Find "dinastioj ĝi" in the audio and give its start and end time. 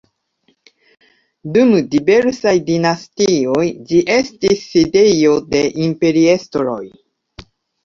2.71-4.01